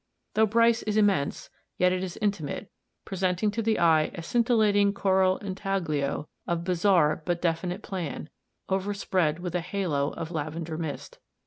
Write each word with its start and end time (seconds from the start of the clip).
Though 0.33 0.47
Bryce 0.47 0.81
is 0.81 0.97
immense, 0.97 1.51
yet 1.77 1.91
it 1.93 2.03
is 2.03 2.17
intimate, 2.23 2.71
presenting 3.05 3.51
to 3.51 3.61
the 3.61 3.77
eye 3.77 4.09
a 4.15 4.23
scintillating 4.23 4.93
coral 4.93 5.37
intaglio 5.43 6.27
of 6.47 6.63
bizarre 6.63 7.21
but 7.23 7.39
definite 7.39 7.83
plan, 7.83 8.27
overspread 8.67 9.37
with 9.37 9.53
a 9.53 9.61
halo 9.61 10.09
of 10.15 10.31
lavender 10.31 10.75
mist. 10.79 11.19